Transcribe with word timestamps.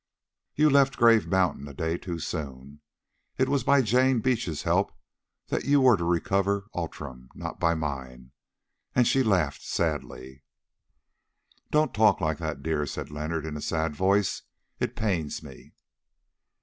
You 0.55 0.71
left 0.71 0.97
Grave 0.97 1.27
Mountain 1.27 1.67
a 1.67 1.75
day 1.75 1.95
too 1.95 2.17
soon. 2.17 2.81
It 3.37 3.47
was 3.47 3.63
by 3.63 3.83
Jane 3.83 4.19
Beach's 4.19 4.63
help 4.63 4.91
that 5.49 5.65
you 5.65 5.79
were 5.81 5.95
to 5.95 6.03
recover 6.03 6.65
Outram, 6.75 7.29
not 7.35 7.59
by 7.59 7.75
mine," 7.75 8.31
and 8.95 9.05
she 9.05 9.21
laughed 9.21 9.61
sadly. 9.61 10.41
"Don't 11.69 11.93
talk 11.93 12.19
like 12.19 12.39
that, 12.39 12.63
dear," 12.63 12.87
said 12.87 13.11
Leonard 13.11 13.45
in 13.45 13.55
a 13.55 13.61
sad 13.61 13.95
voice; 13.95 14.41
"it 14.79 14.95
pains 14.95 15.43
me." 15.43 15.75